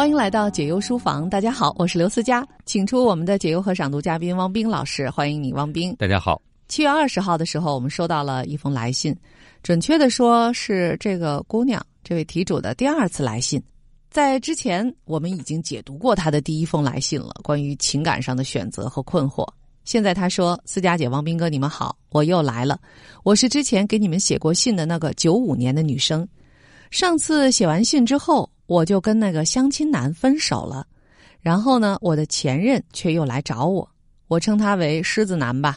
[0.00, 5.94] 欢迎来到解忧书房，大家好，我是刘思佳，请出我们的解忧和赏读嘉宾汪冰老师，欢迎你，汪冰。
[5.96, 6.40] 大家好。
[6.68, 9.14] 七月二十号的时候，我们收到了一封来信，
[9.62, 13.62] 准确的说是这个姑娘这位题主的第二次来信。
[14.10, 19.46] 在之前，我们已经解读过她的第一封来信了，关于情感上的选择和困惑。
[19.84, 22.80] 现在她说：“思佳姐、汪斌哥，你们好，我又来了。
[23.22, 26.26] 我是之前给你们写过信的那个九五年的女生。
[26.90, 30.86] 上次写完信之后。”我就跟那个相亲男分手了，
[31.40, 33.90] 然后呢，我的前任却又来找我，
[34.28, 35.76] 我称他为狮子男吧。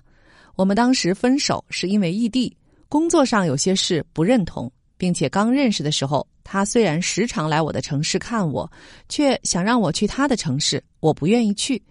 [0.56, 2.56] 我们当时分手是因为异地，
[2.88, 8.72] 工作上有些事不认同，并且刚认识的时候，他虽然时常来我的城市看我，
[9.10, 11.82] 却想让我去他的城市，我不愿意去。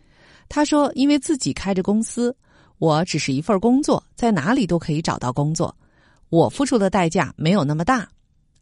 [0.49, 2.33] 他说，因为自己开着公司，
[2.79, 5.77] 我只是一份工作，在哪里都可以找到工作，
[6.29, 8.09] 我付出的代价没有那么大。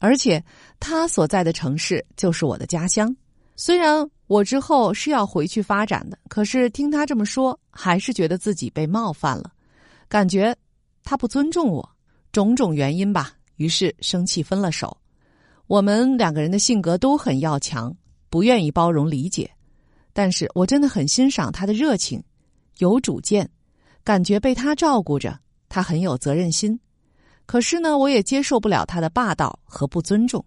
[0.01, 0.43] 而且
[0.81, 3.15] 他所在的城市就是我的家乡，
[3.55, 9.53] 虽然我之后是要回去发展的，可是听他这么说，还是觉得自己被冒犯了，
[10.09, 10.57] 感觉
[11.05, 11.87] 他不尊重我，
[12.33, 14.97] 种种原因吧，于是生气分了手。
[15.67, 17.95] 我们两个人的性格都很要强，
[18.31, 19.51] 不愿意包容理解，
[20.15, 22.23] 但是我真的很欣赏他的热情，
[22.79, 23.49] 有主见，
[24.03, 26.81] 感觉被他照顾着，他很有责任心。
[27.51, 30.45] 可是呢，我也接受不了他的霸道和不尊重。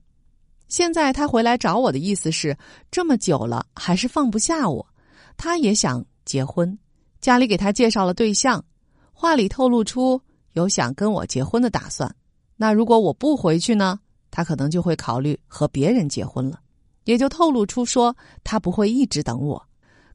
[0.70, 2.58] 现在他回来找我的意思是，
[2.90, 4.88] 这么久了还是放不下我，
[5.36, 6.80] 他也想结婚，
[7.20, 8.64] 家里给他介绍了对象，
[9.12, 10.22] 话里透露出
[10.54, 12.09] 有想跟我结婚的打算。
[12.56, 14.00] 那如果我不回去呢，
[14.31, 16.62] 他可能就会考虑和别人结婚了，
[17.04, 18.16] 也就透露出说
[18.46, 19.62] 他不会一直等我。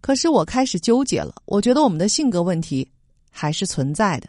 [0.00, 2.90] 可是我开始纠结了，我觉得我们的性格问题
[3.30, 4.28] 还是存在的。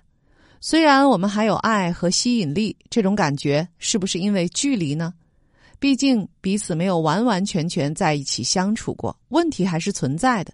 [0.61, 5.13] 虽然我们还有爱和吸引力，这种感觉是不是因为距离呢？
[5.79, 10.53] 毕竟彼此没有完完全全在一起相处过，问题还是存在的。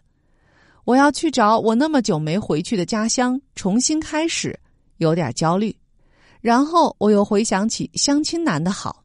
[0.84, 4.60] 我要去找我那么久没回去的家乡，重新开始，
[4.98, 5.76] 有点焦虑。
[6.40, 9.04] 然后我又回想起相亲男的好，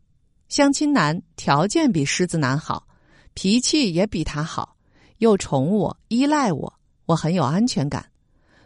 [0.50, 2.86] 相亲男条件比狮子男好，
[3.32, 4.76] 脾气也比他好，
[5.16, 6.70] 又宠我、依赖我，
[7.06, 8.04] 我很有安全感。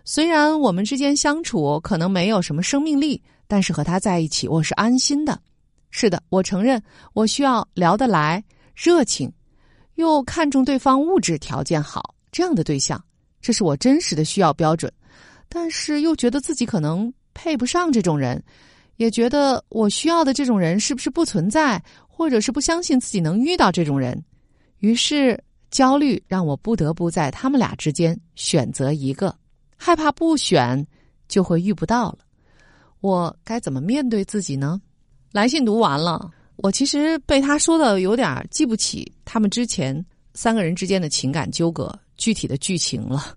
[0.06, 5.40] 虽然我们之间相处可能没有什么生命力，但是和他在一起我是安心的。
[5.90, 6.82] 是的，我承认
[7.14, 8.44] 我需要聊得来、
[8.74, 9.32] 热情，
[9.94, 13.02] 又看重对方物质条件好这样的对象，
[13.40, 14.92] 这是我真实的需要标准。
[15.48, 18.42] 但是又觉得自己可能配不上这种人，
[18.96, 24.22] 也觉得我需要的这种人是不是不存在，或者是不相信自己能遇到这种人。
[24.80, 29.34] 于是焦虑让我不得不在他们俩之间选择一个。
[29.76, 30.86] 害怕不选
[31.28, 32.18] 就会遇不到了，
[33.00, 34.80] 我该怎么面对自己呢？
[35.32, 43.36] 来信读完了，我其实被他说的有点记不起他们之前三个人之间的情感纠葛具体的剧情了。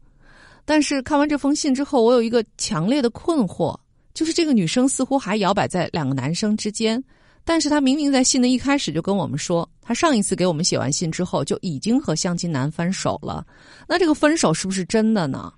[0.64, 3.76] 但是看完这封信之后，我有一个强烈的困惑，
[4.14, 7.02] 就是这个女生似乎还摇摆在两个男生之间，
[7.46, 13.48] 但是她明明在信的一开始就跟我们说，她上一次给我们写完信之后就已经和相亲男分手了。
[13.88, 15.54] 那这个分手是不是真的呢？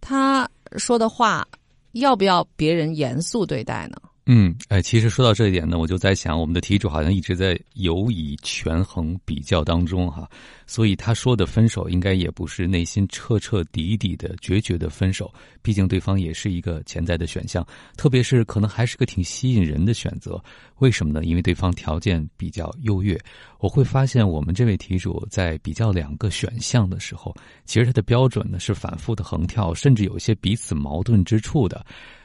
[0.00, 1.46] 他说的话，
[1.92, 3.96] 要不要别人严肃对待呢？
[4.30, 10.28] 嗯，哎，其实说到这一点呢，我就在想，我们的题主好像一直在犹以权衡比较当中哈，
[10.66, 20.38] 所以他说的分手应该也不是内心彻彻底底的决绝的分手，毕竟对方也是一个潜在的选项，特别是可能还是个挺吸引人的选择。
[20.80, 21.24] 为什么呢？
[21.24, 23.18] 因为对方条件比较优越。
[23.60, 27.34] 我会发现，我们这位题主在比较两个选项的时候，
[27.64, 31.82] 其实他的标准呢是反复的横跳，甚至有些彼此矛盾之处的。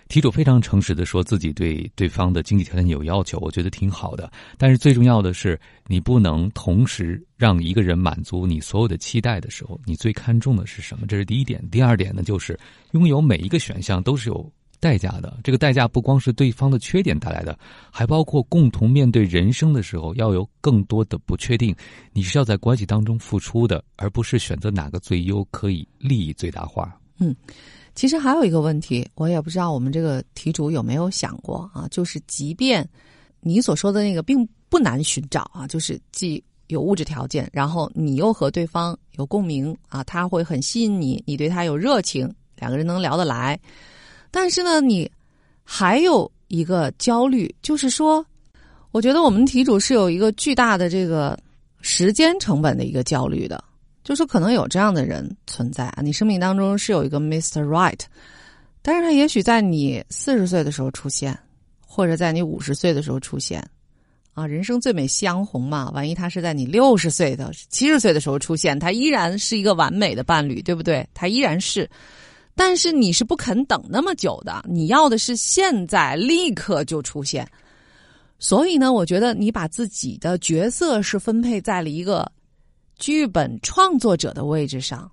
[0.10, 4.32] 题主非常诚实的说自己对对方的经济条件有要求，我觉得挺好的。
[4.58, 11.08] 但是最重要的是，你不能同时让一个人满足你所有的期待的时候，你最看重的是什么？
[11.08, 11.64] 这是第一点。
[11.72, 12.60] 第二点呢，就是
[12.92, 15.40] 拥有每一个选项都是有代价的。
[15.44, 17.58] 这个代价不光是对方的缺点带来的，
[17.90, 21.76] 还包括共同面对人生的时候要有更多的不确定。
[22.12, 26.96] 你是要在关系当中付出的，而不是选择哪个最优可以利益最大化。
[27.20, 27.36] 嗯。
[27.96, 32.88] 其实还有一个问题，我也不知道我们这个题主有没有想过啊，就是即便
[33.40, 43.60] 你所说的那个并不难寻找啊，就是既有物质条件，然后你又和对方有共鸣啊，他会很吸引你，你对他有热情，两个人能聊得来。
[44.32, 45.10] 但是呢，你
[45.64, 48.26] 还有一个焦虑，就是说，
[48.92, 51.38] 我觉得我们题主是有一个巨大的这个
[51.82, 53.64] 时间成本的一个焦虑的。
[54.04, 57.64] 就说可能有这样的人存在啊，你生命当中是有一个 Mr.
[57.64, 58.02] Right，
[58.82, 61.38] 但是他也许在你四十岁的时候出现，
[61.88, 63.66] 或者在你五十岁的时候出现，
[64.34, 65.90] 啊，人生最美相逢嘛。
[65.92, 71.08] 万一他是在你六十岁的、七十岁的时候出现，他依然是一个完美的伴侣，对不对？
[71.14, 71.90] 他依然是，
[72.56, 77.48] 但是你是不肯等那么久的，你要的是现在立刻就出现。
[78.38, 82.30] 所以呢，我觉得你把自己的角色是分配在了一个
[83.04, 85.12] 剧本创作者的位置上，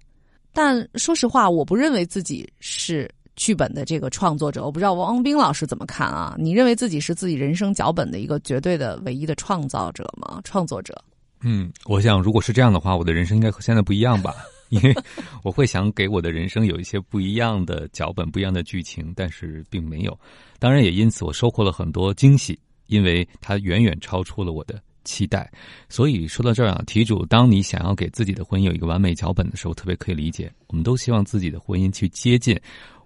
[0.52, 3.10] 但说实话，我不认为自己是。
[3.37, 6.37] 剧本的这个创作者，我不知道王冰老师怎么看啊？
[6.38, 10.42] 你认为自己是自己人生脚本的一个绝对的唯一的创造者吗？
[10.44, 10.94] 创作者？
[11.40, 14.34] 嗯，我想如果是这样的话，我的人生应该和现在不一样吧？
[14.69, 14.94] 因为
[15.42, 20.19] 我会想给我的人生有一些不一样的脚本、不一样的剧情，但是并没有。
[20.58, 22.58] 当然，也因此我收获了很多惊喜，
[22.88, 25.50] 因为它远远超出了我的期待。
[25.88, 30.52] 所以说到这儿啊，题主，当你想要给自己的婚姻有一个完美脚本的时候，特别可以理解。
[30.69, 32.58] 我们都希望自己的婚姻去接近。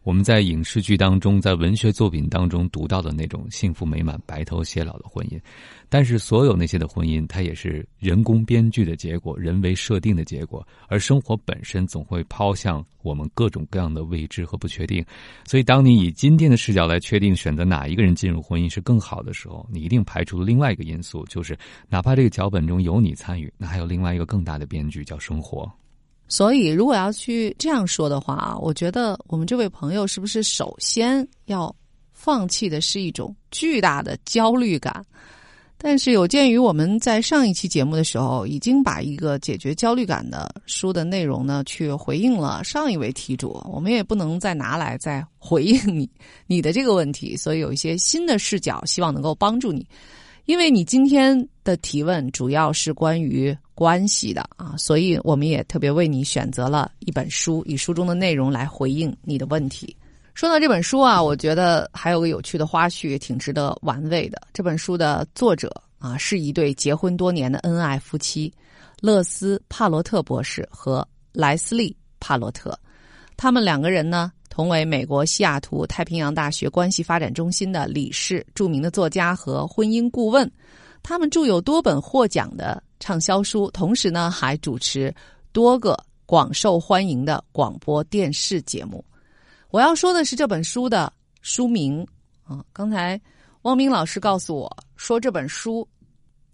[0.04, 5.40] 我们在影视剧当中，在文学作品当中读到的那种幸福美满、白头偕老的婚姻，
[5.88, 10.66] 但是所有那些的婚姻，它也是人工编剧的结果，人为设定的结果。
[10.88, 15.02] 而生活本身总会抛向我们各种各样的未知和不确定。
[15.46, 21.56] 所以，当你以今天的视角来确定选择哪一个人进入婚姻是更好的时候，你一定排除了另外一个因素，就是
[21.88, 25.66] 哪怕这个脚本中有你参与，那还有另外一个更大的编剧叫生活。
[26.26, 31.74] 所以，如果要去这样说的话啊，我觉得我们这位朋友是不是首先要
[32.12, 35.04] 放弃的是一种巨大的焦虑感？
[35.76, 46.08] 但是，有鉴于我们在上一期节目的时候已经把一个解决焦虑感的书的内容呢，去回应了上一位题主，我们也不能再拿来再回应你
[46.46, 49.86] 你的这个问题，所以有一些新的视角，希望能够帮助你。
[50.46, 59.96] 因为你今天的提问主要是关于关系的啊，所以我们也特别为你选择了一本书，以书中的内容来回应你的问题。
[60.34, 64.40] 说到这本书啊，我觉得还有个有趣的花絮，挺值得玩味的。
[64.52, 68.52] 这本书的作者啊，是一对结婚多年的恩爱夫妻，
[69.00, 72.78] 勒斯·帕罗特博士和莱斯利·帕罗特。
[73.36, 74.32] 他们两个人呢？
[74.50, 80.48] 同为美国西雅图太平洋大学关系发展中心的理事、著名的作家和婚姻顾问，
[81.04, 85.14] 他们著有多本获奖的畅销书，同时呢还主持
[85.52, 89.04] 多个广受欢迎的广播电视节目。
[89.70, 91.12] 我要说的是这本书的
[91.42, 92.04] 书名
[92.42, 93.20] 啊，刚才
[93.62, 95.86] 汪明老师告诉我说这本书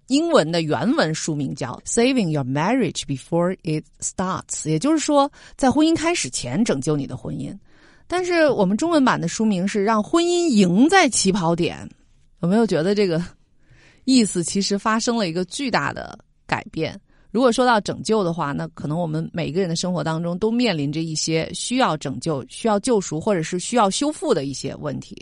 [0.08, 7.56] 英文的原文书名叫《Saving Your Marriage Before It Starts》，也就是说在婚姻开始前拯救你的婚姻。
[8.08, 11.88] 但是我们中文版的书名是“让婚姻赢在起跑点”，
[12.42, 13.22] 有没有觉得这个
[14.12, 16.98] 意思其实发生了一个巨大的改变？
[17.30, 25.16] 如果说到拯救的话，那可能我们每个人的生活当中都面临着一些需要拯救、需要救赎或者是需要修复的一些问题。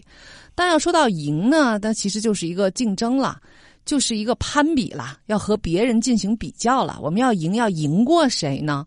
[0.54, 3.38] 但要说到赢呢，那其实就是一个竞争了，
[3.84, 6.98] 就是一个攀比了，要和别人进行比较了。
[7.02, 8.86] 我们要赢，要赢过谁呢？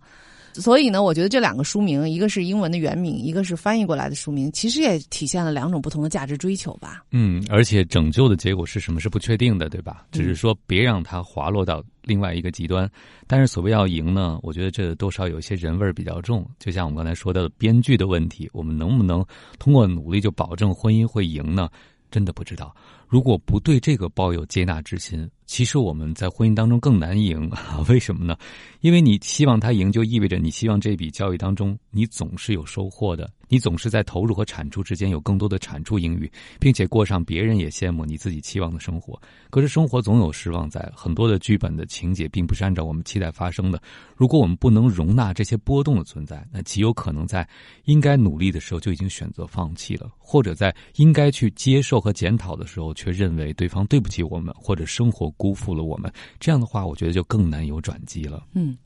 [0.54, 7.04] 所以呢，我觉得这两个书名，一个是英文的原名，一个是翻译过来的书名，其实也体现了两种不同的价值追求吧。
[7.12, 10.06] 嗯，而且拯救的结果是什么是不确定的，对吧？
[10.12, 12.90] 只是说别让它滑落到另外一个极端。
[13.28, 16.46] 但是所谓要赢呢，我觉得这多少有些人味儿比较重。
[16.60, 19.26] 就像我们刚才说到的编剧的问题，我们能不能
[19.58, 21.70] 通过努力就保证婚姻会赢呢？
[22.12, 22.76] 真的不知道。
[23.08, 25.28] 如果不对这个抱有接纳之心。
[25.48, 27.52] 其实我们在婚姻当中更难赢？
[27.90, 28.38] 为什么呢？
[28.80, 39.22] 因为你希望他赢，就意味着你希望这笔交易当中你总是有收获的，你总是在投入和产出之间有更多的产出盈余，并且过上别人也羡慕你自己期望的生活。
[39.50, 43.82] 可是生活总有失望，在很多的剧本的情节并不是按照我们期待发生的。
[44.16, 47.46] 如果我们不能容纳这些波动的存在，那极有可能在
[47.84, 55.32] 应该努力的时候就已经选择放弃了，或者在应该去接受和检讨的时候，却认为对方对不起我们，或者生活。
[55.38, 58.46] 辜负了我们，这样的话，我觉得就更难有转机了。
[58.54, 58.78] 嗯，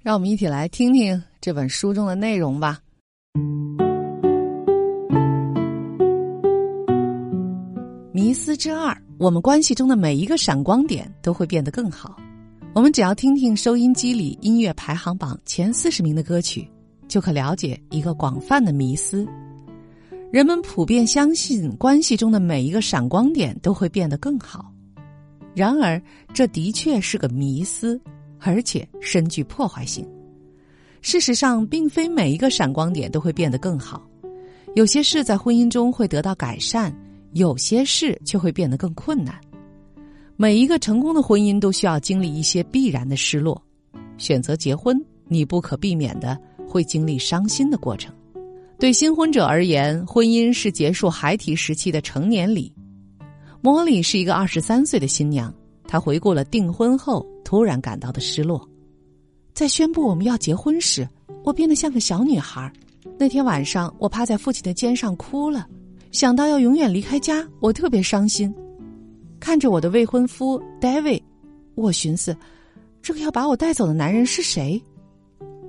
[0.00, 2.78] 让我们一起来听听这本书中的内容吧。
[8.32, 12.16] 迷思之二：我们关系中的每一个闪光点都会变得更好。
[12.72, 16.66] 我们只要听听收音机里音乐排行榜前四十名的歌曲，
[17.06, 19.28] 就可了解一个广泛的迷思。
[20.32, 24.72] 人们普遍相信，关系中的每一个闪光点都会变得更好。
[25.54, 28.00] 然而，这的确是个迷思，
[28.38, 30.08] 而且深具破坏性。
[31.02, 34.02] 事实上，并非每一个闪光点都会变得更好，
[34.74, 36.90] 有些事在婚姻中会得到改善，
[37.32, 39.38] 有些事却会变得更困难。
[40.36, 43.60] 每一个成功的婚姻都需要经历一些必然的失落。
[44.18, 48.14] 选择结婚，你不可避免的会经历伤心的过程。
[48.78, 52.72] 对新婚者而言，婚姻是结束孩提时期的成年礼。
[53.60, 55.54] 莫莉是一个二十三岁的新娘，
[55.86, 58.68] 她回顾了订婚后突然感到的失落。
[59.54, 61.08] 在宣布我们要结婚时，
[61.44, 62.72] 我变得像个小女孩。
[63.18, 65.66] 那天晚上，我趴在父亲的肩上哭了，
[66.12, 68.54] 想到要永远离开家，我特别伤心。
[69.40, 71.22] 看着我的未婚夫 David，
[71.74, 72.36] 我寻思，
[73.00, 74.80] 这个要把我带走的男人是谁？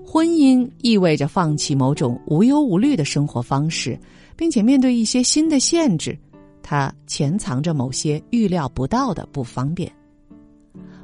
[0.06, 3.98] 婚姻意味着放弃某种无忧无虑的生活方式，
[4.36, 6.16] 并且面对一些新的限制，
[6.62, 9.90] 它潜藏着某些预料不到的不方便。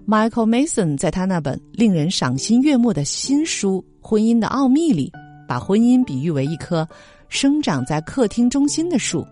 [0.05, 5.09] Michael Mason 在他那本令人赏心悦目的新书《婚姻的奥秘》里，
[5.47, 6.85] 把婚姻比喻为一棵
[7.29, 9.25] 生长在客厅中心的树，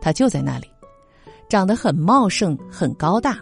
[0.00, 0.68] 它就在那里，
[1.48, 3.38] 长得很茂盛、很高大。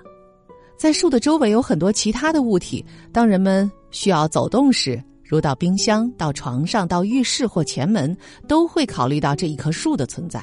[0.79, 2.85] 在树的周围有很多其他的物体。
[3.13, 8.17] 当人们需要走动时，如到冰箱、到床上、到浴室或前门，
[8.49, 10.43] 都会考虑到这一棵树的存在。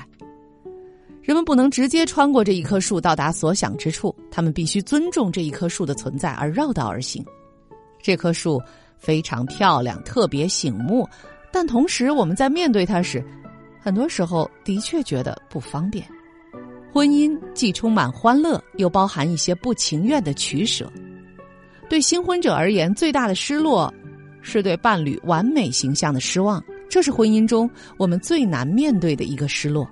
[1.22, 7.24] 人们不能直接穿过这一棵树到达所想之处，他们必须尊重这一棵树的存在而绕道而行。
[8.02, 8.62] 这棵树
[8.98, 11.08] 非常漂亮，特别醒目，
[11.52, 13.24] 但同时我们在面对它时，
[13.80, 16.06] 很多时候的确觉得不方便。
[16.92, 20.92] 婚姻既充满欢乐，又包含一些不情愿的取舍。
[21.88, 23.94] 对新婚者而言，最大的失落
[24.42, 29.90] 是对伴侣完美形象的失望，这是婚姻中我们最难面对的一个失落。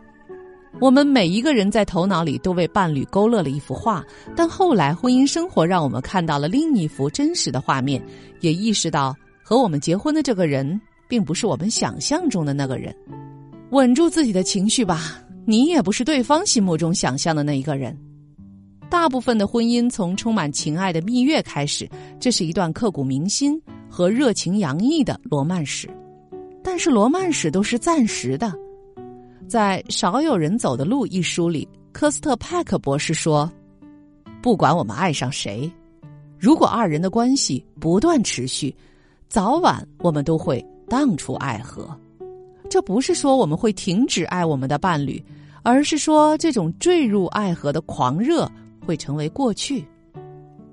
[0.80, 4.04] 我们每一个人在头脑里都为伴侣勾勒了一幅画，
[4.36, 8.04] 但后来婚姻生活让我们看到了另一幅真实的画面，
[8.42, 12.96] 也意识到和我们结婚的这个人并不是我们想象中的那个人。
[13.72, 17.98] 稳住自己的情绪吧，你也不是对方心目中想象的那一个人。
[18.90, 25.90] 大部分的婚姻从充满情爱的蜜月开始，这是一段刻骨铭心和热情洋溢的罗曼史，
[26.64, 28.54] 但是罗曼史都是暂时的。
[29.46, 33.52] 在《少有人走的路》一书里，科斯特派克博士说
[34.42, 35.70] ：“不管我们爱上谁，
[36.40, 38.74] 如果二人的关系不断持续，
[39.28, 41.90] 早晚我们都会荡出爱河。
[42.70, 45.24] 这不是说我们会停止爱我们的伴侣，
[45.64, 48.50] 而是说这种坠入爱河的狂热
[48.86, 49.86] 会成为过去。”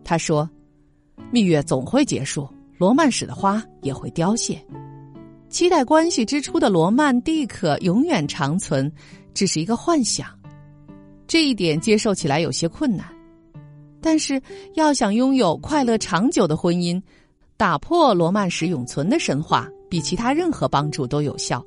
[0.02, 0.48] 他说
[1.30, 4.60] ：“蜜月总会结束，罗曼史的花也会凋谢。”
[5.48, 8.90] 期待关系之初的罗曼蒂克永远长存，
[9.32, 10.26] 只是一个幻想。
[11.28, 13.06] 这一点接受起来有些困难，
[14.00, 14.42] 但是
[14.74, 17.00] 要想拥有快乐长久的婚姻，
[17.56, 21.64] 打破罗曼史永存的神话，比其他任何帮助都有效。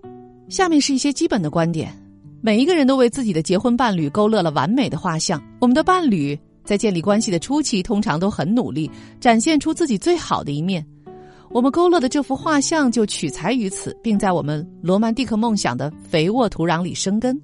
[0.50, 1.94] 下面是一些基本的观点：
[2.42, 5.42] 每一个人都为自己的结婚伴侣勾勒了完美的画像。
[5.60, 10.86] 我们的伴侣在建立关系的初期，通常都很努力，展现出自己最好的一面。
[11.50, 17.40] 我们勾勒的这幅画像就取材于此，并在我们罗曼蒂克梦想的肥沃土壤里生根。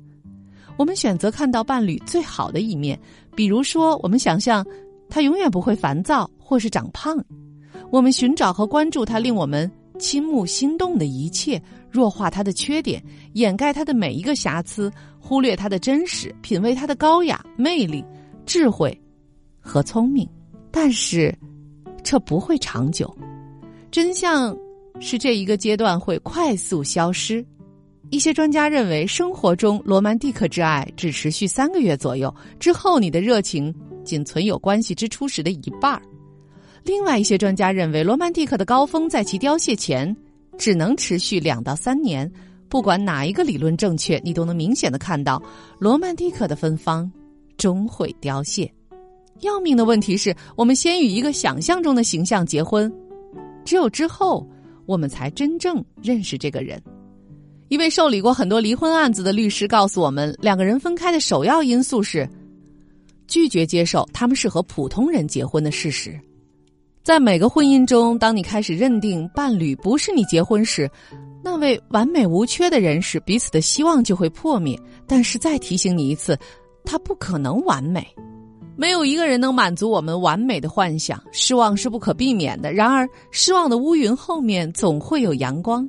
[0.76, 3.00] 我们选择看到伴侣最好的一面，
[3.36, 4.66] 比如说，我们想象
[5.08, 7.18] 他永远不会烦躁或是长胖；
[7.92, 9.72] 我们寻找和关注他令我们
[10.04, 13.02] 倾慕心动的一切，弱化他的缺点，
[13.36, 18.04] 掩盖他的每一个瑕疵，忽略他的真实，品味他的高雅、魅力、
[18.46, 19.02] 智慧
[19.62, 20.28] 和聪明。
[20.70, 21.34] 但是，
[22.04, 23.10] 这不会长久。
[23.90, 24.54] 真相
[25.00, 27.46] 是，这一个阶段会快速消失。
[28.10, 36.02] 一些专家认为，生活中罗曼蒂克之爱只持续三个月左右，之后你的热情仅存有关系之初时的一半儿。
[36.84, 40.16] 另外一些专家认为，罗曼蒂克的高峰在其凋谢前
[40.58, 42.30] 只能持续两到三年。
[42.68, 45.42] 不管哪一个理论正确，你都能明显的看到，
[45.80, 47.10] 罗曼蒂克的芬芳
[47.56, 48.72] 终会凋谢。
[49.42, 52.92] 要命的问题是我们先与一个想象中的形象结婚。
[53.64, 54.46] 只有之后，
[54.86, 56.82] 我们才真正认识这个人。
[57.70, 62.28] 一位受理过很多离婚案子的律师告诉我们，两个人分开的首要因素是
[63.28, 66.20] 拒绝接受他们是和普通人结婚的事实。
[67.04, 70.90] 在每个婚姻中，当你开始认定伴侣不是你结婚时，
[71.44, 74.80] 那位完美无缺的人时，彼此的希望就会破灭。
[75.06, 76.40] 但是再提醒你一次，
[76.86, 78.08] 他不可能完美。
[78.78, 82.72] 没有一个人能满足我们完美的幻想，失望是不可避免的。
[82.72, 85.88] 然而，失望的乌云后面总会有阳光。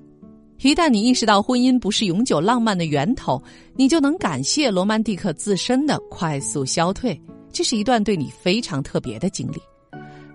[0.62, 3.40] 一旦你意识到婚姻不是永久浪漫的源头，
[3.76, 7.18] 你就能感谢罗曼蒂克自身的快速消退。
[7.52, 9.60] 这是一段对你非常特别的经历。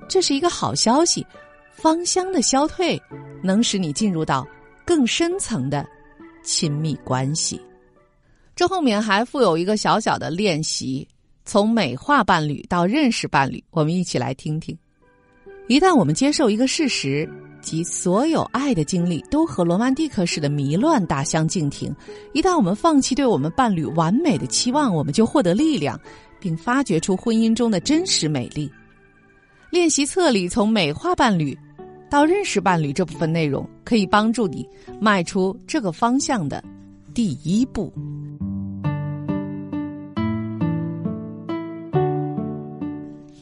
[0.09, 1.25] 这是一个好消息，
[1.71, 3.01] 芳香的消退
[3.43, 4.45] 能使你进入到
[4.83, 5.87] 更深层的
[6.43, 7.61] 亲密关系。
[8.55, 11.07] 这后面还附有一个小小的练习。
[11.45, 14.77] 从美化伴侣到认识伴侣，我们一起来听听。
[15.67, 17.27] 一旦我们接受一个事实，
[17.59, 21.91] 即所有爱的经历都和罗曼蒂克式的迷乱大相径庭；
[22.33, 25.99] 一旦我们放弃对我们伴侣完美的期望，我们就获得力量，
[26.39, 28.71] 并发掘出婚姻中的真实美丽。
[29.71, 31.57] 练习册里从美化伴侣
[32.09, 34.67] 到认识伴侣这部分内容，可以帮助你
[34.99, 36.63] 迈出这个方向的
[37.13, 37.93] 第一步。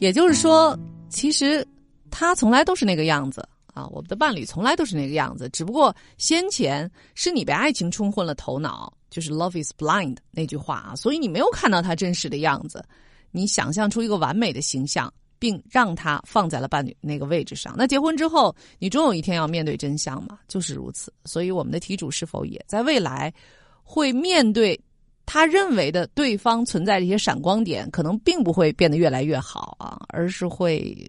[0.00, 1.66] 也就是说，其实
[2.10, 3.42] 他从来都是那个样子
[3.72, 12.84] 啊，我们的伴侣从来都是那个样子，只不过先前是你被爱情冲昏了头脑，就是 “love is blind” 那句话啊，所以你没有看到他真实的样子，
[13.30, 17.74] 你想象出一个完美的形象，并让他放在了伴侣那个位置上。
[17.76, 21.12] 那结婚之后，你终有一天要面对真相嘛，就是如此。
[21.24, 23.32] 所以，我们的题主是否也在未来
[23.82, 24.78] 会面对？
[25.30, 31.06] 他认为的对方存在的一些闪光点，可能并不会变得越来越好啊，而是会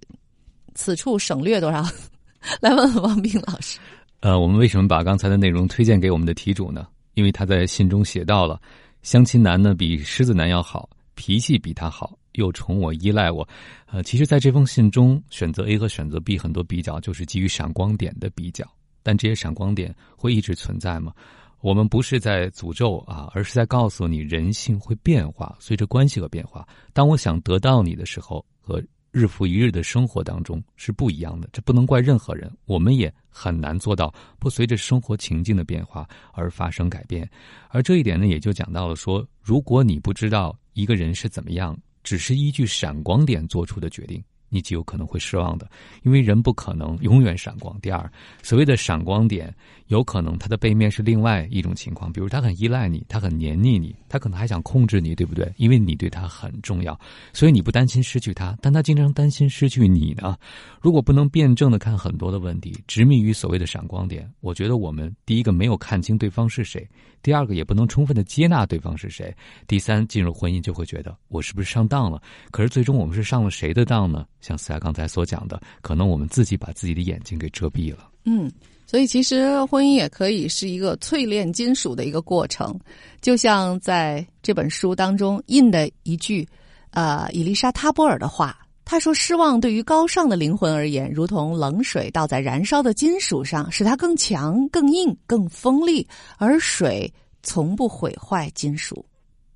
[0.76, 1.82] 此处省略多少？
[2.60, 3.80] 来问问王斌老师。
[4.20, 6.86] 呃，我们为什么把刚才的内容推荐给我们的题主呢？
[7.14, 8.62] 因为他在信中写到了，
[9.04, 13.48] 相亲男呢比狮子男要好，脾气比他好，又宠我依赖我。
[13.86, 18.66] 呃，其实，在这封信中，选择 A 和选择 B 很多比较就是基于闪光点的比较，
[19.02, 21.14] 但这些闪光点会一直存在吗？
[21.62, 26.66] 我们不是在诅咒啊，而是在告诉你，人性会变化，随着关系和变化。
[26.94, 28.82] 当我想得到你的时候，和
[29.12, 31.50] 日复一日的生活当中是不一样的。
[31.52, 37.30] 这不能怪任何人，我们也很难做到不随着生活情境的变化而发生改变。
[37.70, 44.24] 而这一点呢，也就讲到了说，如果你不知道一个人是怎么样，只是依据闪光点做出的决定。
[44.50, 45.70] 你极有可能会失望的，
[46.04, 47.80] 因为人不可能永远闪光。
[47.82, 49.54] 第二，所谓的闪光点，
[49.88, 55.52] 有可能它的背面是另外一种情况，比如他很依赖你，他很黏腻你，他可能还想控制你，对不对？
[55.58, 57.00] 因为你对他很重要，
[57.34, 60.38] 所以你不担心失去他，但他经常担心失去你呢。
[60.82, 66.88] 如果不能辩证的看很多的问题，执迷于所谓的闪光点，我觉得我们第一个没有看清对方是谁，
[67.22, 69.36] 第二个也不能充分的接纳对方是谁，
[69.68, 72.22] 第三进入婚姻就会觉得我是不是上当了？
[72.52, 74.26] 可是最终我们是上了谁的当呢？
[74.42, 78.10] 像思雅刚才所讲的，可能我们自己把自己的眼睛给遮蔽了。
[78.26, 78.52] 嗯，
[78.86, 82.78] 所以其实婚姻也可以是一个淬炼金属的一个过程，
[83.22, 86.48] 就像在这本书当中印的一句，
[86.92, 97.12] 呃，伊丽莎塔波尔的话，他说：“失望对于高尚的灵魂而言，如同冷水倒在燃烧的金属上，使它更强、更硬、更锋利，而水
[97.44, 99.06] 从不毁坏金属。”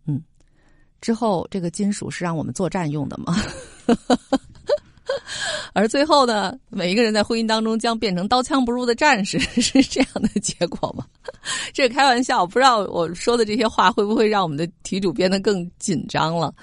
[0.06, 0.22] 嗯，
[1.02, 3.36] 之后这个金属是让我们作战用的吗？
[5.74, 11.06] 而最后呢，每一个人在婚姻当中将变成刀枪不入的战士， 是这样的结果吗？
[11.74, 16.54] 这开玩笑，不知道我说的这些话会不会让我们的题主变得更紧张了？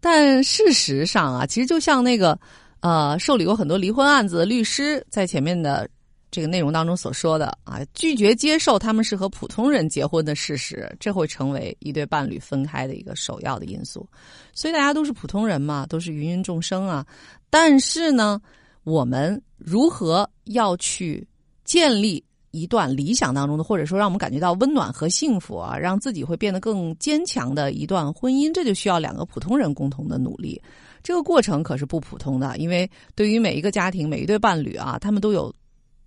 [0.00, 2.38] 但事实上啊，其实就像那个
[2.80, 5.88] 呃，受理过很多离婚案子的律师在前面的。
[6.30, 14.06] 这个内容当中所说的啊，拒绝接受他们是和普通人结婚的事实，这会成为一对伴侣分开的一个首要的因素。
[14.52, 17.06] 所以大家都是普通人嘛，都是芸芸众生啊。
[17.48, 18.38] 但是呢，
[18.84, 21.26] 我们如何要去
[21.64, 30.60] 建立一段理想当中的，或者说让我们感觉到温暖和幸福啊，让自己会变得更坚强的一段婚姻，这就需要两个普通人共同的努力。
[31.02, 35.50] 这个过程可是不普通的，因为对于每一个家庭、每一对伴侣啊，他们都有。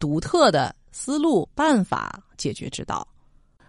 [0.02, 3.08] 独特的思路、办法、解决之道，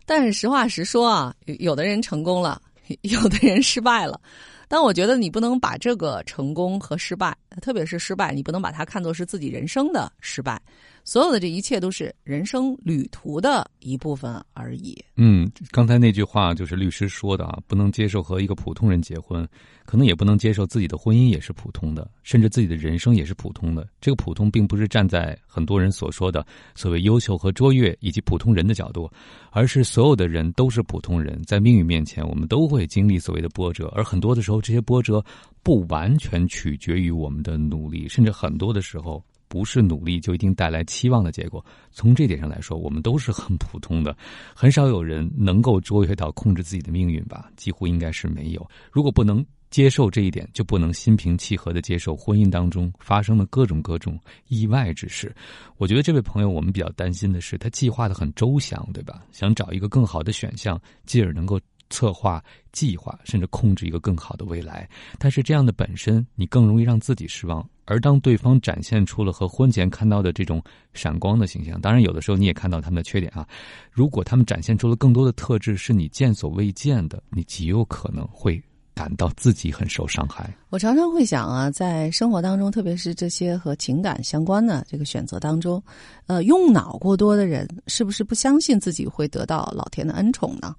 [0.06, 2.60] 但是实话实说啊，有的人成功了，
[3.02, 4.18] 有的人失败了。
[4.66, 10.60] 但我觉得你不能把这个成功和失败，特别是失败，你不能把它看作是自己人生的失败。
[11.04, 14.96] 所有的这一切都是人生旅途的一部分而已。
[15.16, 19.46] 嗯，刚才那句话就是律师说的啊，不能接受和一个普通人结婚，
[19.84, 23.84] 可能也不能接受自己的婚姻也是普通的，甚至自己的人生也是普通的。
[24.00, 29.10] 这个普通并不是站在很多人所说的所谓优秀和卓越以及普通人的角度，
[29.50, 35.22] 而是所有的人都是普通人，在命运面前，我们都会经历所谓的波折，而很多的时候，这些波折
[35.64, 39.22] 不完全取决于我们的努力，甚至很多的时候。
[39.48, 41.62] 不是努力就一定带来期望的结果。
[41.90, 44.16] 从这点上来说，我们都是很普通的，
[44.56, 47.50] 很少有人能够卓越到控制自己的命运吧？
[47.54, 48.66] 几乎应该是没有。
[48.90, 55.30] 如果不能接受这一点，就不能心平气和的接受婚姻当中发生的各种各种意外之事。
[55.76, 59.22] 我觉得这位朋友，我们比较担心的是，他计划的很周详，对吧？
[59.32, 61.60] 想找一个更好的选项，继而能够。
[61.92, 67.64] 策划、计划，甚至控制一个更好的未来，但是这样的本身，你更容易让自己失望。
[67.84, 70.62] 而当对方展现出了和婚前看到的这种
[70.94, 73.46] 闪光的形象，当然有的时候你也看到他们的缺点啊。
[73.90, 78.62] 如果他们展现出了更多的特质，是你见所未见的，你极有可能会。
[78.94, 80.54] 感到自己很受伤害。
[80.70, 85.82] 我常常会想啊，在生活当中，特别是这些和情感相关的这个选择当中，
[86.26, 90.74] 呃，用脑过多的人，是不是不相信自己会得到老天的恩宠呢？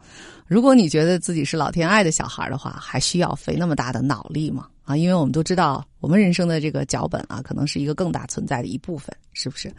[0.46, 4.68] 如果你觉得自己是老天爱的小孩的话，还需要费那么大的脑力吗？
[4.84, 9.74] 啊，因为我们都知道，我们人生的这个脚本啊，可能是一个更大存在的一部分，是不是？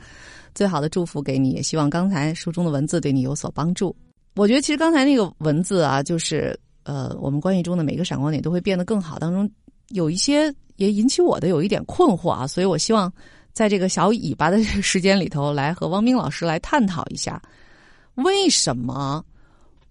[0.55, 3.95] 最好的祝福给你，也希望刚才书中的文字对你有所帮助。
[4.37, 9.19] 我觉得其实刚才那个文字啊，就是呃，我们关系中的每个闪光点都会变得更好。
[9.19, 9.51] 当中
[9.89, 13.13] 有一些也引起我的有一点困惑啊，所以我希望
[13.53, 17.41] 在这个小尾巴的这个时间里头，来和汪冰老师来探讨一下，
[18.15, 19.25] 为什么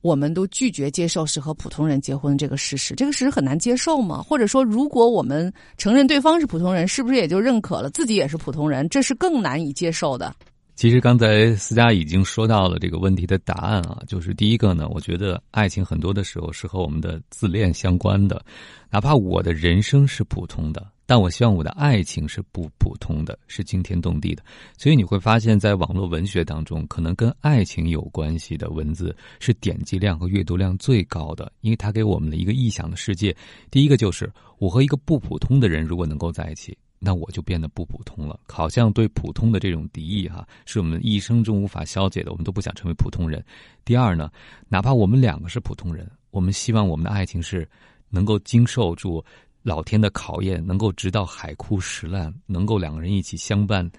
[0.02, 2.94] 我们都拒绝接受是和普通人结婚这个事实？
[2.94, 4.22] 这个事实很难接受吗？
[4.22, 8.88] 或者说，如果我们承认对方是普通人，是不是也就认可了自己也是普通人？
[8.90, 10.34] 这是更难以接受的。
[10.76, 18.44] 其实刚才思佳已经说到了这个问题的答案啊，就是第一个呢，我觉得爱情很多的时候是和我们的自恋相关的，
[18.90, 24.44] 哪怕我的人生是普通的，但我希望我的爱情是不普通的，是惊天动地的。
[24.76, 33.34] 所以你会发现在网络文学当中，可能跟爱情有关系的文字是点击量和阅读量最高的，因为它给我们的一个臆想的世界。
[33.70, 36.76] 第一个就是我和一个不普通的人如果能够在一起。
[37.06, 43.44] 那我就变得不普通了，好像对普通的这种敌意哈，是我们一生中无法消解的，我们都不想成为普通人。
[43.84, 44.32] 第二呢，
[44.70, 47.68] 哪怕我们两个是普通人，我们希望我们的爱情是
[48.10, 49.22] 能够经受住
[49.64, 53.92] 老天的考验，能够直到海枯石烂，能够两个人一起相伴。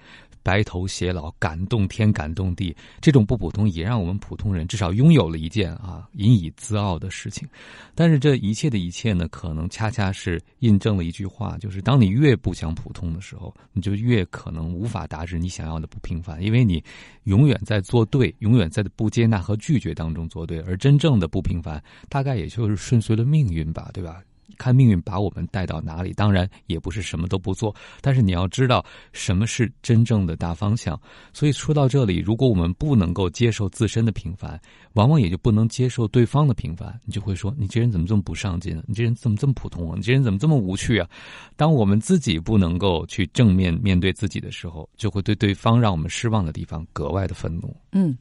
[0.44, 7.48] 白头偕老，感动天，感动地，这种不普通也让我们普通人至少拥有了一件啊引以自傲的事情。
[7.94, 16.84] 但是这一切的一切呢，可能恰恰是印证了一句话，就是当你越不想普通的时候，你就越可能无法达至你想要的不平凡，因为你
[17.22, 24.22] 永远在做对，永远在不接纳和拒绝当中做对，而真正的不平凡，大概也就是顺遂了命运吧，对吧？
[24.58, 31.00] 看命运把我们带到哪里，当然也不是什么都不做，但是你要知道什么是真正的大方向。
[31.32, 34.60] 所以说到这里，如果我们不能够接受自身的平凡，
[34.92, 36.98] 往往也就不能接受对方的平凡。
[37.04, 38.80] 你就会说：“你这人怎么这么不上进？
[38.86, 39.94] 你这人怎么这么普通啊？
[39.96, 41.08] 你这人怎么这么无趣啊？”
[41.56, 47.76] 当我们自己不能够去正面面对自己的时候，就会对对方让我们失望的地方格外的愤怒。
[47.92, 48.16] 嗯，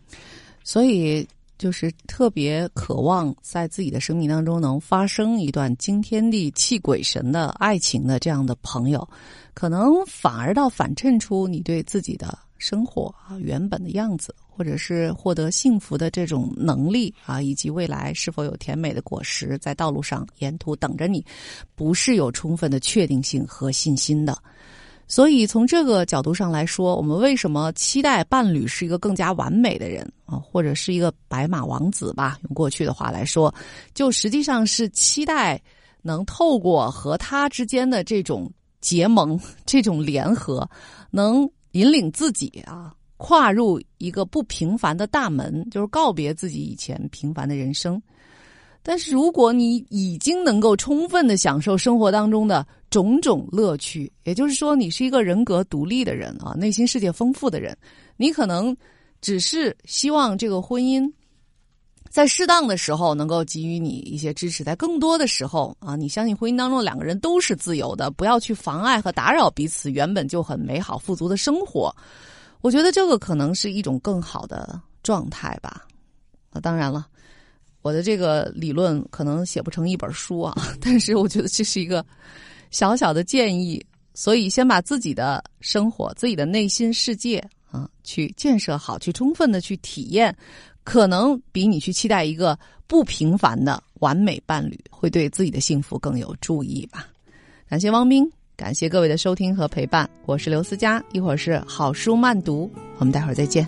[0.64, 1.28] 所以。
[1.64, 9.08] 就是特别渴望在自己的生命当中能发生一段惊天地泣鬼神的爱情的这样的朋友，
[9.54, 21.26] 可能反而倒反衬出你对自己的生活啊原本的样子，或者是获得幸福的这种能力啊，以及未来是否有甜美的果实在道路上沿途等着你，
[21.76, 24.38] 不是有充分的确定性和信心的。
[25.14, 32.40] 所以从这个角度上来说，我们为什么期待伴侣是一个更加完美的人啊，或者是一个白马王子吧？
[32.46, 33.54] 用过去的话来说，
[33.94, 35.62] 就实际上是期待
[36.02, 40.68] 能透过和他之间的这种结盟、这种联合，
[41.12, 48.02] 能引领自己啊跨入一个不平凡的大门，就是告别自己以前平凡的人生。
[48.82, 57.76] 但是如果你已经能够充分的享受生活当中的种种乐趣，也就是说你是一个人格独立的人啊，内心世界丰富的人，
[58.18, 58.78] 你可能
[59.20, 61.12] 只是希望这个婚姻
[62.08, 71.92] 在适当的时候能够给予你一些支持，在更多的时候啊，你相信婚姻当中两个人都是自由的，不要去妨碍和打扰彼此原本就很美好富足的生活。
[72.62, 75.88] 我觉得这个可能是一种更好的状态吧。
[76.52, 77.08] 啊，当然了。
[77.82, 82.06] 我的这个理论可能写不成一本书啊，但是我觉得这是一个
[82.74, 83.82] 小小的建议。
[84.16, 90.36] 所以，先把自己的生活、自己的内心世界啊，去建设好，去充分的去体验，
[90.84, 92.56] 可能比你去期待一个
[92.86, 97.08] 不平凡的完美伴侣，会对自己的幸福更有助益吧。
[97.68, 103.68] 感谢汪斌，感谢各位的收听和陪伴，我是刘思佳，一会儿是好书慢读，我们待会儿再见。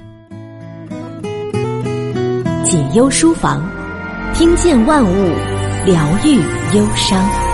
[2.64, 3.68] 解忧书房。
[4.36, 5.34] 听见万物，
[5.86, 6.36] 疗愈
[6.78, 7.45] 忧伤。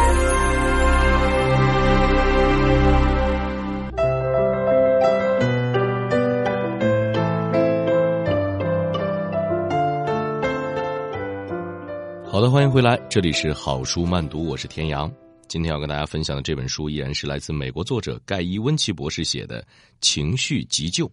[12.41, 15.13] 好的，欢迎回来，这里是好书慢读，我是田阳。
[15.47, 19.61] 今天要跟大家分享的这本书，依然是来自美国作者盖伊温奇博士写的
[20.01, 21.07] 《情绪急救》。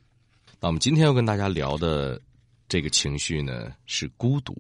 [0.59, 2.19] 那我们今天要跟大家聊的
[2.67, 4.59] 这个情绪呢，是孤独。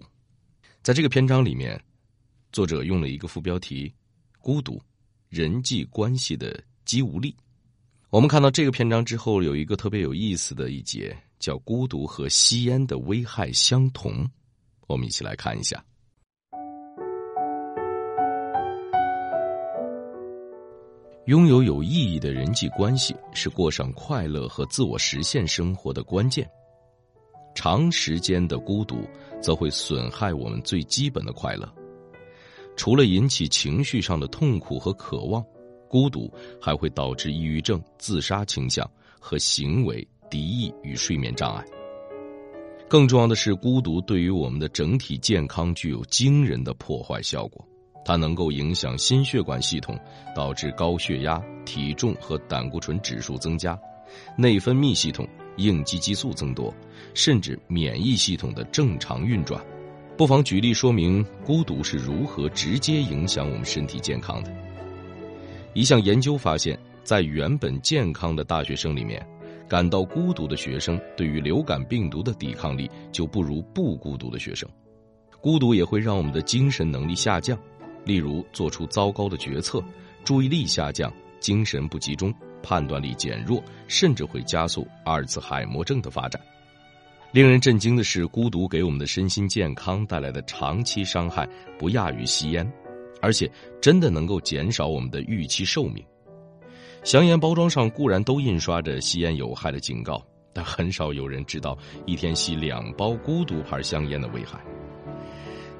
[0.82, 1.82] 在这个篇章里面，
[2.52, 3.90] 作者用了一个副标题
[4.38, 4.78] ：“孤独，
[5.30, 7.34] 人际关系的肌无力。”
[8.12, 14.28] 我们看到这个篇章之后，有一个特别有意思的一节，叫“孤独和吸烟的危害相同”。
[14.86, 15.82] 我们一起来看一下。
[21.28, 26.48] 拥有有意义的人际关系是过上快乐和自我实现生活的关键。
[27.54, 29.06] 长时间的孤独
[29.38, 31.70] 则会损害我们最基本的快乐。
[32.78, 35.44] 除了引起情绪上的痛苦和渴望，
[35.86, 41.62] 孤独还会导致抑郁症、自杀倾向和行为敌意与睡眠障碍。
[42.88, 47.62] 更重要的是，孤独对于我们的整体健康具有惊人的破坏效果。
[48.08, 49.94] 它能够影响心血管系统，
[50.34, 53.78] 导致高血压、体重和胆固醇指数增加；
[54.34, 56.72] 内分泌系统、应激激素增多，
[57.12, 59.62] 甚至免疫系统的正常运转。
[60.16, 64.50] 不妨举例说明孤独是如何直接影响我们身体健康的。
[65.74, 69.22] 一项研究发现，在原本健康的大学生里面，
[69.68, 74.66] 感到孤独的学生对于流感病毒的抵抗力就不如不孤独的学生。
[75.42, 77.56] 孤独也会让我们的精神能力下降。
[78.04, 79.82] 例如，做出糟糕的决策，
[80.24, 82.32] 注意力下降，精神不集中，
[82.62, 86.40] 判断力减弱，甚至会加速阿尔茨海默症的发展。
[87.30, 91.46] 令人震惊的是，孤独给我们的身心健康带来的长期伤害
[91.78, 92.66] 不亚于吸烟，
[93.20, 93.50] 而且
[93.82, 96.02] 真的能够减少我们的预期寿命。
[97.04, 100.20] 香烟包装上固然都印刷着吸烟有害的警告，
[100.54, 104.58] 但很少有人知道一天吸两包孤独牌香烟的危害。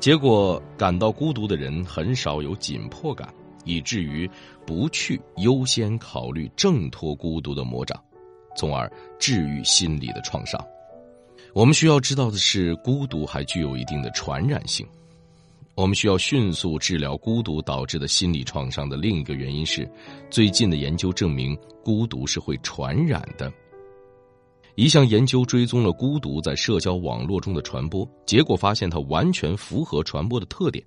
[0.01, 3.29] 结果，感到孤独的人很少有紧迫感，
[3.65, 4.31] 以至于
[4.65, 8.01] 不去优先考虑挣脱孤独的魔掌，
[8.57, 10.65] 从而治愈心理的创伤。
[11.53, 14.87] 我们需要知道的是，孤独还具有一定的传染性。
[15.75, 19.89] 我们需要迅速治疗孤独导致的心理创伤的另一个原因是，
[20.31, 23.53] 最近的研究证明，孤独是会传染的。
[24.79, 30.85] 一项研究追踪了孤独在社交网络中的传播，结果发现它完全符合传播的特点。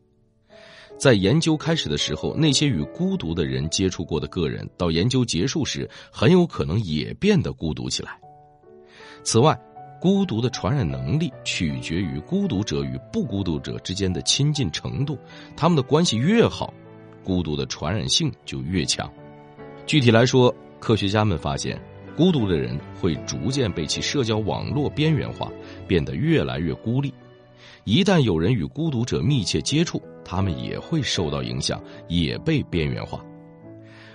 [0.98, 8.18] 在研究开始的时候，那些与孤独的人接触过的个人，到研究结束时，很有可能也变得孤独起来。
[9.24, 9.60] 此外，
[10.00, 15.18] 孤独的传染能力取决于孤独者与不孤独者之间的亲近程度，
[15.58, 16.74] 他们的关系越好，
[17.26, 19.12] 孤独的传染性就越强。
[19.86, 21.78] 具体来说，科学家们发现。
[22.16, 25.52] 孤独的人会逐渐被其社交网络边缘化，
[25.88, 27.14] 变得越来越孤立。
[27.84, 33.24] 一旦有人与孤独者密切接触，他们也会受到影响，也被边缘化。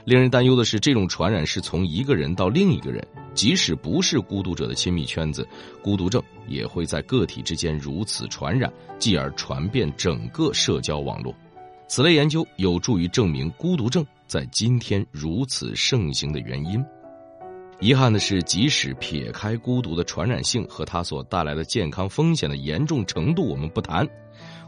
[0.05, 3.05] 令人担忧的是，这种传染是从一个人到另一个人，
[3.35, 5.45] 即使不是孤独者的亲密圈子，
[5.83, 11.35] 孤独症也会在个体之间如此传染，继而传遍整个社交网络。
[11.89, 16.85] 此类研究有助于证明孤独症在今天如此盛行的原因。
[17.79, 24.07] 遗憾的是，即使撇开孤独的传染性和它所带来的健康风险的严重程度，我们不谈，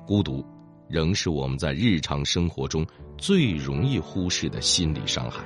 [0.06, 0.44] 孤独
[0.88, 5.42] 仍是我们在日常生活中最容易忽视的心理伤害。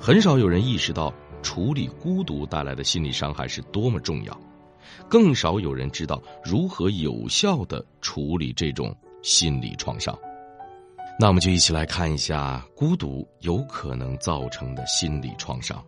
[0.00, 4.36] 很少有人意识到处理孤独带来的心理伤害是多么重要，
[5.08, 10.18] 更少有人知道如何有效的处理这种心理创伤。
[11.20, 15.80] 那我们就一起来看一下孤独有可能造成的心理创伤。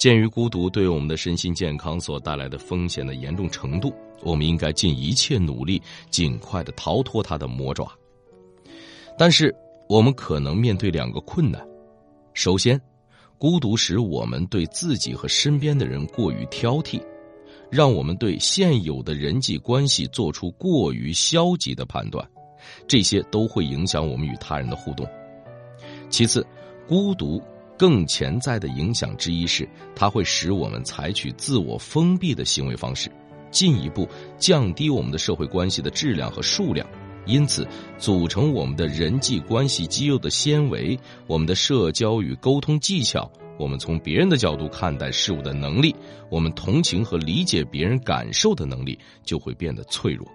[0.00, 7.86] 鉴于孤独对我们的身心健康所带来的风险的严重程度，我们应该尽一切努力，尽快的逃脱它的魔爪。
[9.18, 9.54] 但是，
[9.90, 11.62] 我们可能面对两个困难：
[12.32, 12.80] 首先，
[13.36, 16.98] 孤独使我们对自己和身边的人过于挑剔，
[17.70, 22.26] 让我们对现有的人际关系做出过于消极的判断，
[22.88, 25.06] 这些都会影响我们与他人的互动。
[26.08, 26.42] 其次，
[26.88, 27.38] 孤独。
[27.80, 29.66] 更潜在的影响之一是，
[29.96, 33.10] 它会使我们采取自我封闭的行为方式，
[33.50, 36.86] 进一步降低我们的社会关系的质量和数量。
[37.24, 37.66] 因此，
[37.96, 45.96] 组成我们的人际关系肌肉的纤维，我们的社交与沟通技巧，我们从别人的角度看待事物的能力，
[46.30, 50.28] 我们同情和理解别人感受的能力，就会变得脆弱，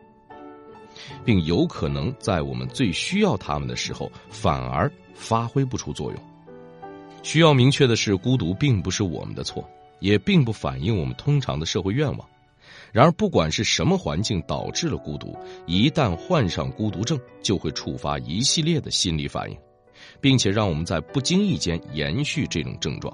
[1.23, 6.19] 并有可能在我们最需要他们的时候，反而发挥不出作用。
[7.26, 9.68] 需要明确的是，孤独并不是我们的错，
[10.00, 12.30] 也并不反映我们通常的社会愿望。
[12.94, 15.36] 然而，不管是什么环境导致了孤独，
[15.66, 19.58] 一旦患上孤独症，就会触发一系列的心理反应，
[20.22, 23.12] 并且让我们在不经意间延续这种症状，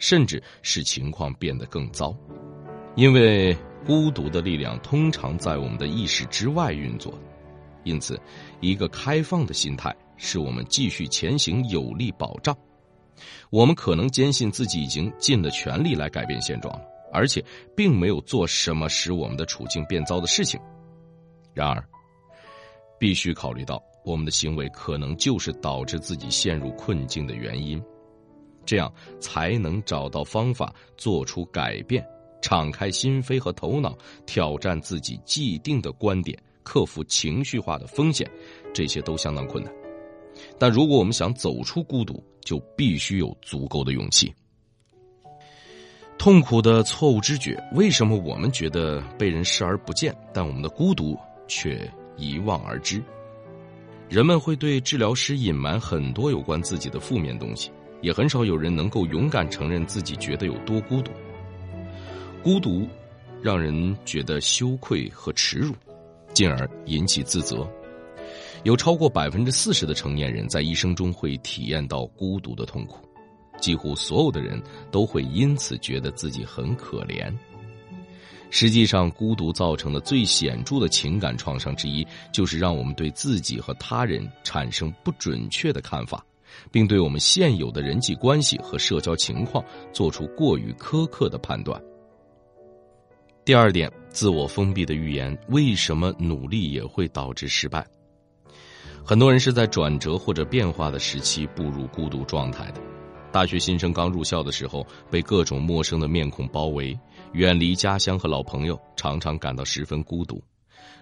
[0.00, 2.12] 甚至使情况变得更糟。
[2.96, 7.16] 因为孤独的力量通常在我们的意识之外运作，
[7.84, 8.20] 因此，
[8.60, 12.52] 一个开放的心态是我们继续前行有力保障。
[13.50, 17.44] 我们可能坚信自己已经尽了全力来改变现状了，而且
[17.76, 20.60] 并没有做什么使我们的处境变糟的事情。
[21.52, 21.82] 然而，
[22.98, 27.82] 必须考虑到我们的行为可能就是导致自己陷入困境的原因，
[28.66, 32.04] 这样才能找到方法做出改变，
[32.42, 33.96] 敞开心扉和头脑，
[34.26, 38.28] 挑战自己既定的观点，克服情绪化的风险，
[38.74, 39.83] 这些都相当困难。
[40.58, 44.32] 但如果我们想走出孤独，就必须有足够的勇气。
[46.16, 51.18] 痛苦的错误知觉，为什么我们觉得被人视而不见，但我们的孤独
[51.48, 53.02] 却一望而知？
[54.08, 57.70] 人们会对治疗师隐瞒很多有关自己的负面东西，
[58.00, 61.10] 也很少有人能够勇敢承认自己觉得有多孤独。
[62.42, 62.86] 孤独
[63.42, 65.74] 让人觉得羞愧和耻辱，
[66.32, 67.68] 进而引起自责。
[68.64, 73.06] 有超过百分之四十的成年人在一生中会体验到孤独的痛苦，
[73.60, 77.32] 几乎所有的人都会因此觉得自己很可怜。
[78.50, 86.24] 实际上，孤独造成的最显著的情感创伤之一，就是让我们对自己和他人产生不准确的看法，
[86.70, 91.82] 并对我们现有的人际关系和社交情况做出过于苛刻的判断。
[93.44, 97.84] 第二点，自我封闭的预言，为什么努力也会导致失败？
[99.06, 102.80] 很多人是在转折或者变化的时期步入孤独状态的。
[103.30, 106.98] 大学新生刚入校的时候，被各种陌生的面孔包围，
[107.32, 110.42] 远离家乡和老朋友，常常感到十分孤独。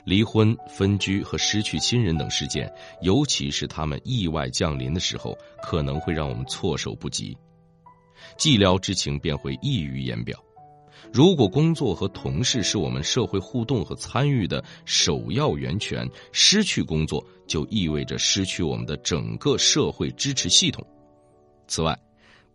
[0.04, 2.68] 离婚、分居和失去亲人等事件，
[3.02, 7.36] 尤其是他们意外降临的时候，可能会让我们措手不及。
[8.36, 10.36] 寂寥之情便会溢于言表。
[11.10, 20.86] 如果工作和同事是我们社会互动和参与的首要源泉，失去工作就意味着失去我们的整个社会支持系统。
[21.66, 21.98] 此外，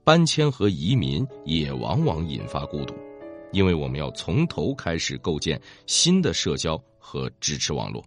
[0.03, 2.95] 搬迁和移民也往往引发孤独，
[3.51, 8.03] 因为我们要从头开始构建新的社交和支持网络。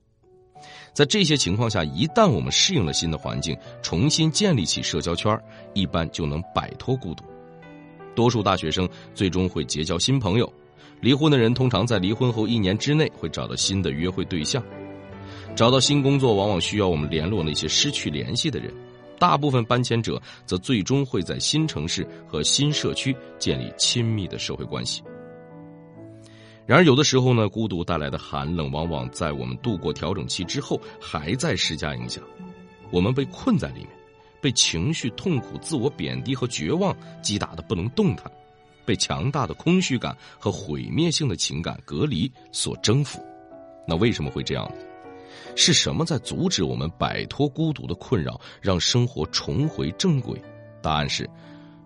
[0.93, 5.39] 在这些情况下，一旦我们适应了新的环境，重新建立起社交圈，
[5.73, 7.25] 一般就能摆脱孤独。
[8.21, 10.53] 多数大学生最终会结交新朋友，
[11.01, 14.63] 离婚的人通常在离婚后一年之内会找到新的约会对象，
[15.57, 18.71] 找到新工作往往需要我们联络那些失去联系的人，
[19.19, 25.03] 大部分搬迁者则最终会在新城市和新社区建立亲密的社会关系。
[26.67, 32.23] 然而，有的时候呢，孤独带来的寒冷往往在我们度过调整期之后还在施加影响，
[32.91, 34.00] 我们被困在里面。
[34.41, 38.31] 被情绪、痛苦、自我贬低和绝望击打的不能动弹，
[38.85, 43.25] 被强大的空虚感和毁灭性的情感隔离所征服。
[43.87, 44.71] 那为什么会这样？
[45.57, 50.41] 是什么在阻止我们摆脱孤独的困扰，让生活重回正轨？
[50.83, 51.29] 答案是，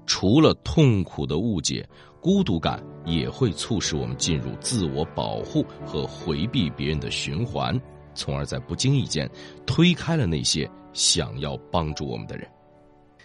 [0.07, 1.87] 除了痛苦的误解，
[2.21, 7.79] 孤独感也会促使我们进入自我保护和回避别人的循环，
[8.14, 9.29] 从而在不经意间
[9.66, 10.70] 推开了那些。
[10.96, 12.48] 想要帮助我们的人。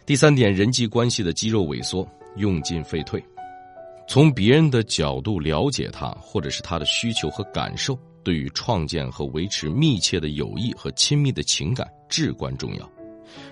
[0.03, 2.03] 第三点，人际关系的肌肉萎缩，
[2.35, 3.23] 用进废退。
[4.07, 12.91] 从别人的角度了解他，或者是他的需求和感受，对于创建和维持密切的友谊和亲密的情感至关重要。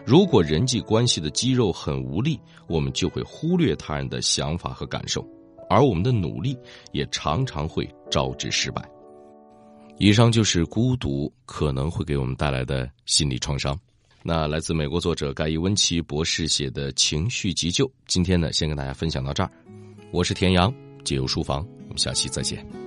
[0.04, 5.24] 如果人际关系的肌肉很无力，我们就会忽略他人的想法和感受，
[5.70, 6.58] 而我们的努力
[6.92, 8.84] 也常常会招致失败。
[10.00, 13.78] 以上就是孤独可能会给我们带来的心理创伤。
[14.22, 19.50] 那来自美国作者盖伊温奇博士写的情绪急救，今天呢，先跟大家分享到这儿。
[20.12, 22.87] 我是田阳，解忧书房，我们下期再见。